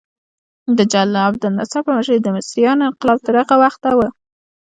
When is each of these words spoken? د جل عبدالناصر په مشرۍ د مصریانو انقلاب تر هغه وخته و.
د 0.77 0.79
جل 0.91 1.11
عبدالناصر 1.27 1.81
په 1.85 1.91
مشرۍ 1.97 2.19
د 2.21 2.27
مصریانو 2.35 2.87
انقلاب 2.89 3.19
تر 3.27 3.33
هغه 3.41 3.55
وخته 3.63 3.89
و. 3.97 3.99